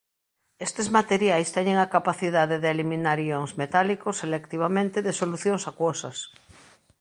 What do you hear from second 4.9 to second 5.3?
de